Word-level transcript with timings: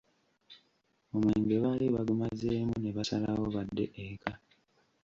Omwenge 1.15 1.55
baali 1.63 1.85
bagumazeemu 1.95 2.75
ne 2.79 2.89
basalawo 2.97 3.45
badde 3.55 3.85
eka! 4.05 4.33